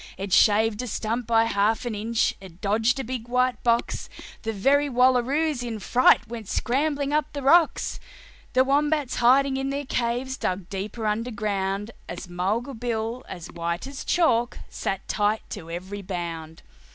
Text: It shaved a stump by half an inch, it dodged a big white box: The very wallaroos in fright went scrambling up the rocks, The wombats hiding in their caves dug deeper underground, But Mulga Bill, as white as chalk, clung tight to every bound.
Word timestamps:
It 0.17 0.33
shaved 0.33 0.81
a 0.81 0.87
stump 0.87 1.27
by 1.27 1.43
half 1.43 1.85
an 1.85 1.93
inch, 1.93 2.33
it 2.41 2.59
dodged 2.59 2.99
a 2.99 3.03
big 3.03 3.27
white 3.27 3.61
box: 3.61 4.09
The 4.41 4.51
very 4.51 4.89
wallaroos 4.89 5.61
in 5.61 5.77
fright 5.77 6.27
went 6.27 6.47
scrambling 6.49 7.13
up 7.13 7.31
the 7.33 7.43
rocks, 7.43 7.99
The 8.53 8.63
wombats 8.63 9.17
hiding 9.17 9.57
in 9.57 9.69
their 9.69 9.85
caves 9.85 10.37
dug 10.37 10.69
deeper 10.69 11.05
underground, 11.05 11.91
But 12.07 12.27
Mulga 12.27 12.73
Bill, 12.79 13.23
as 13.29 13.51
white 13.51 13.85
as 13.85 14.03
chalk, 14.03 14.57
clung 14.73 14.97
tight 15.07 15.41
to 15.51 15.69
every 15.69 16.01
bound. 16.01 16.63